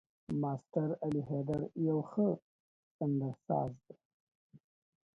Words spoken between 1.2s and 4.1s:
حيدر يو ښه سندرساز دی.